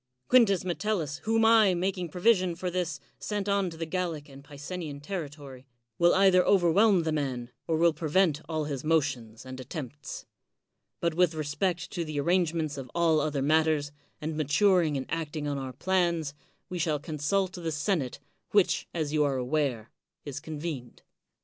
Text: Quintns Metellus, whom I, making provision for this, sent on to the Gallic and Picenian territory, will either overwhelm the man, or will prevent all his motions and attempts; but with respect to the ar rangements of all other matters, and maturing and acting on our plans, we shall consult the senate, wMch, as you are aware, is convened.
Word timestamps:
Quintns 0.29 0.65
Metellus, 0.65 1.17
whom 1.25 1.45
I, 1.45 1.75
making 1.75 2.09
provision 2.09 2.55
for 2.55 2.71
this, 2.71 2.99
sent 3.19 3.47
on 3.47 3.69
to 3.69 3.77
the 3.77 3.85
Gallic 3.85 4.29
and 4.29 4.43
Picenian 4.43 4.99
territory, 4.99 5.67
will 5.99 6.15
either 6.15 6.43
overwhelm 6.43 7.03
the 7.03 7.11
man, 7.11 7.51
or 7.67 7.77
will 7.77 7.93
prevent 7.93 8.41
all 8.49 8.63
his 8.63 8.83
motions 8.83 9.45
and 9.45 9.59
attempts; 9.59 10.25
but 11.01 11.13
with 11.13 11.35
respect 11.35 11.91
to 11.91 12.03
the 12.03 12.17
ar 12.19 12.25
rangements 12.25 12.79
of 12.79 12.89
all 12.95 13.19
other 13.19 13.43
matters, 13.43 13.91
and 14.19 14.35
maturing 14.35 14.97
and 14.97 15.05
acting 15.07 15.47
on 15.47 15.59
our 15.59 15.73
plans, 15.73 16.33
we 16.67 16.79
shall 16.79 16.97
consult 16.97 17.53
the 17.53 17.71
senate, 17.71 18.17
wMch, 18.55 18.87
as 18.95 19.13
you 19.13 19.23
are 19.23 19.37
aware, 19.37 19.91
is 20.25 20.39
convened. 20.39 21.03